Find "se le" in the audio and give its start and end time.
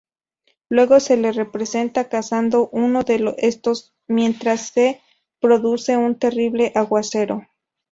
0.99-1.31